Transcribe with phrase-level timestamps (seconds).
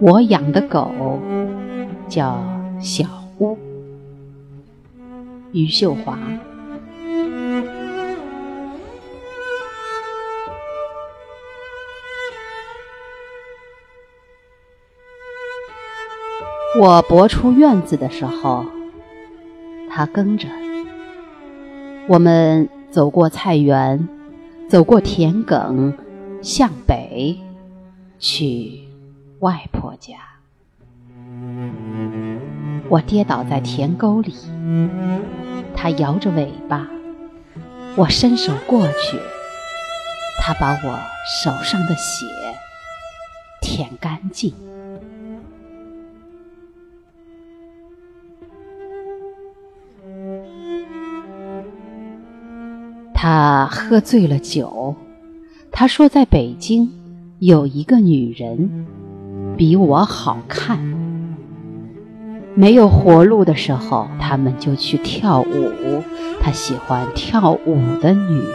[0.00, 1.20] 我养的狗
[2.08, 2.40] 叫
[2.80, 3.04] 小
[3.40, 3.58] 屋。
[5.50, 6.16] 余秀华。
[16.80, 18.64] 我拨出院子的时候，
[19.90, 20.46] 它跟着。
[22.06, 24.08] 我们走过菜园，
[24.68, 25.92] 走过田埂，
[26.40, 27.36] 向北
[28.20, 28.86] 去。
[29.40, 30.16] 外婆家，
[32.88, 34.34] 我跌倒在田沟里，
[35.74, 36.88] 它摇着尾巴，
[37.96, 39.18] 我伸手过去，
[40.40, 40.98] 它把我
[41.42, 42.26] 手上的血
[43.60, 44.54] 舔干净。
[53.20, 54.94] 他喝醉了酒，
[55.72, 56.88] 他说在北京
[57.40, 58.86] 有一个女人。
[59.58, 60.78] 比我好看。
[62.54, 66.04] 没有活路的时候，他们就去跳舞。
[66.40, 68.54] 他喜欢跳舞的女人，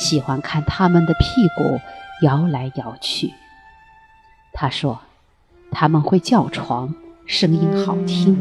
[0.00, 1.78] 喜欢看他们的屁股
[2.24, 3.34] 摇来摇去。
[4.54, 4.98] 他说，
[5.70, 6.94] 他们会叫床，
[7.26, 8.38] 声音好听，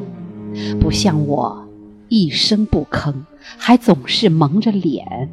[0.80, 1.68] 不像我
[2.08, 3.14] 一声不吭，
[3.58, 5.30] 还总是蒙着脸。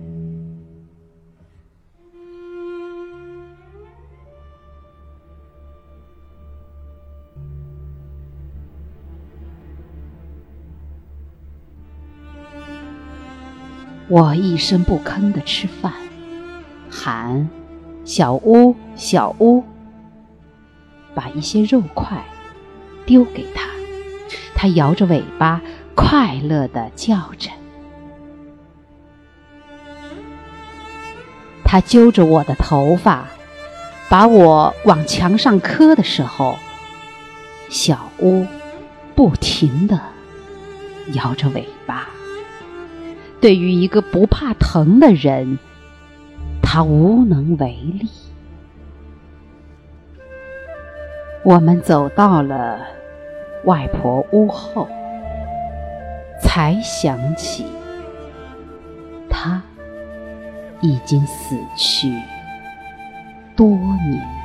[14.09, 15.93] 我一声不吭地吃饭，
[16.91, 17.49] 喊
[18.05, 19.65] “小屋，小屋”，
[21.15, 22.23] 把一些肉块
[23.07, 23.71] 丢给他，
[24.55, 25.63] 他摇着尾巴，
[25.95, 27.51] 快乐地叫着。
[31.65, 33.27] 他揪着我的头发，
[34.11, 36.59] 把我往墙上磕的时候，
[37.71, 38.47] 小屋
[39.15, 39.99] 不停地
[41.15, 42.07] 摇着尾巴。
[43.45, 45.59] 对于一个不怕疼的人，
[46.63, 48.09] 他无能为力。
[51.43, 52.81] 我们走到了
[53.67, 54.89] 外婆屋后，
[56.41, 57.67] 才想起
[59.29, 59.63] 他
[60.81, 62.19] 已经死去
[63.55, 63.69] 多
[64.09, 64.44] 年。